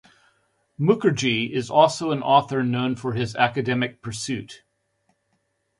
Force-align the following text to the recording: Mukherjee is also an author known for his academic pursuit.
Mukherjee 0.79 1.51
is 1.51 1.69
also 1.69 2.09
an 2.09 2.23
author 2.23 2.63
known 2.63 2.95
for 2.95 3.13
his 3.13 3.35
academic 3.35 4.01
pursuit. 4.01 4.63